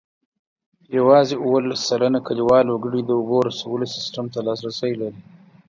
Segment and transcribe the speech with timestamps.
[0.97, 5.19] یوازې اوولس سلنه کلیوال وګړي د اوبو رسولو سیسټم ته لاسرسی لري.